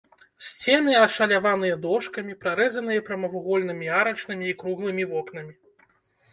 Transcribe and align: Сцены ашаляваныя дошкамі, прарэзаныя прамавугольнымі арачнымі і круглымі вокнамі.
Сцены 0.45 0.95
ашаляваныя 1.07 1.75
дошкамі, 1.83 2.33
прарэзаныя 2.45 3.05
прамавугольнымі 3.11 3.93
арачнымі 4.01 4.45
і 4.53 4.59
круглымі 4.65 5.03
вокнамі. 5.17 5.53